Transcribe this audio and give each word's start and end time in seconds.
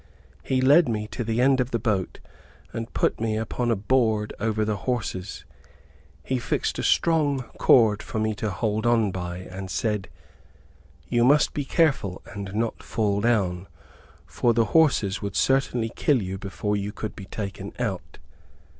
He 0.41 0.61
led 0.61 0.89
me 0.89 1.05
to 1.09 1.23
the 1.23 1.41
end 1.41 1.59
of 1.59 1.69
the 1.69 1.77
boat, 1.77 2.19
and 2.73 2.91
put 2.91 3.21
me 3.21 3.37
upon 3.37 3.69
a 3.69 3.75
board 3.75 4.33
over 4.39 4.65
the 4.65 4.77
horses. 4.77 5.45
He 6.23 6.39
fixed 6.39 6.79
a 6.79 6.81
strong 6.83 7.41
cord 7.59 8.01
for 8.01 8.17
me 8.17 8.33
to 8.33 8.49
hold 8.49 8.87
on 8.87 9.11
by, 9.11 9.37
and 9.37 9.69
said, 9.69 10.07
"you 11.07 11.23
must 11.23 11.53
be 11.53 11.65
careful 11.65 12.23
and 12.33 12.55
not 12.55 12.81
fall 12.81 13.21
down, 13.21 13.67
for 14.25 14.55
the 14.55 14.65
horses 14.73 15.21
would 15.21 15.35
certainly 15.35 15.89
kill 15.95 16.19
you 16.19 16.39
before 16.39 16.75
you 16.75 16.91
could 16.91 17.15
be 17.15 17.25
taken 17.25 17.71
out." 17.77 18.17